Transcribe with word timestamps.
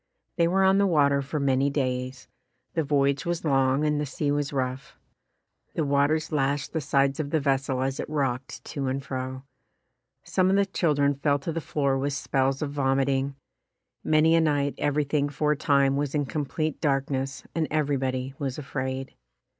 They 0.37 0.47
were 0.47 0.63
on 0.63 0.79
the 0.79 0.87
water 0.87 1.21
for 1.21 1.39
many 1.39 1.69
days. 1.69 2.27
The 2.73 2.81
voyage 2.83 3.23
was 3.23 3.45
long 3.45 3.85
and 3.85 4.01
the 4.01 4.05
sea 4.07 4.31
was 4.31 4.51
rough. 4.51 4.97
The 5.75 5.85
waters 5.85 6.31
lashed 6.31 6.73
the 6.73 6.81
sides 6.81 7.19
of 7.19 7.29
the 7.29 7.39
vessel 7.39 7.83
as 7.83 7.99
it 7.99 8.09
rocked 8.09 8.63
to 8.65 8.87
and 8.87 9.05
fro. 9.05 9.43
Some 10.23 10.49
of 10.49 10.55
the 10.55 10.65
children 10.65 11.13
fell 11.13 11.37
to 11.37 11.51
the 11.51 11.61
floor 11.61 11.99
with 11.99 12.13
spells 12.13 12.63
of 12.63 12.71
vom 12.71 12.97
iting. 12.97 13.35
Many 14.03 14.33
a 14.33 14.41
night 14.41 14.73
everything 14.79 15.29
for 15.29 15.51
a 15.51 15.55
time 15.55 15.95
was 15.97 16.15
in 16.15 16.25
complete 16.25 16.81
darkness 16.81 17.43
and 17.53 17.67
everybody 17.69 18.33
was 18.39 18.57
afraid. 18.57 19.13